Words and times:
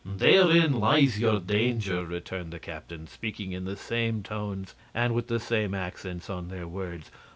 "Therein 0.03 0.79
lies 0.79 1.19
your 1.19 1.39
danger," 1.39 2.03
returned 2.03 2.51
the 2.51 2.57
captains, 2.57 3.11
speaking 3.11 3.51
in 3.51 3.65
the 3.65 3.75
same 3.77 4.23
tones 4.23 4.73
and 4.95 5.13
with 5.13 5.27
the 5.27 5.39
same 5.39 5.75
accents 5.75 6.27
on 6.27 6.47
their 6.47 6.67
words. 6.67 7.11